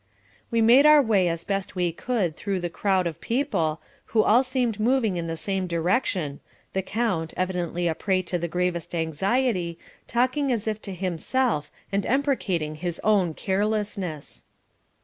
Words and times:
We 0.49 0.61
made 0.63 0.87
our 0.87 0.99
way 0.99 1.27
as 1.27 1.43
best 1.43 1.75
we 1.75 1.91
could 1.91 2.35
through 2.35 2.59
the 2.59 2.71
crowd 2.71 3.05
of 3.05 3.21
people, 3.21 3.79
who 4.05 4.23
all 4.23 4.41
seemed 4.41 4.79
moving 4.79 5.15
in 5.15 5.27
the 5.27 5.37
same 5.37 5.67
direction, 5.67 6.39
the 6.73 6.81
count, 6.81 7.35
evidently 7.37 7.87
a 7.87 7.93
prey 7.93 8.23
to 8.23 8.39
the 8.39 8.47
gravest 8.47 8.95
anxiety, 8.95 9.77
talking 10.07 10.51
as 10.51 10.67
if 10.67 10.81
to 10.81 10.95
himself 10.95 11.69
and 11.91 12.07
imprecating 12.07 12.73
his 12.81 12.99
own 13.03 13.35
carelessness. 13.35 14.45